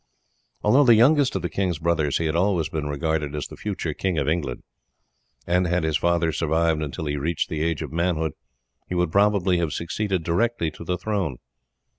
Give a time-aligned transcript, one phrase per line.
[0.63, 3.93] Although the youngest of the king's brothers, he had always been regarded as the future
[3.93, 4.63] King of England,
[5.45, 8.31] and had his father survived until he reached the age of manhood,
[8.89, 11.37] he would probably have succeeded directly to the throne.